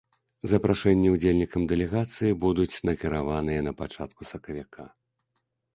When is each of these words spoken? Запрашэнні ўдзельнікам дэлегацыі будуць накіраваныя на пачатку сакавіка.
Запрашэнні 0.51 1.11
ўдзельнікам 1.15 1.67
дэлегацыі 1.73 2.37
будуць 2.47 2.81
накіраваныя 2.91 3.61
на 3.69 3.79
пачатку 3.85 4.21
сакавіка. 4.33 4.93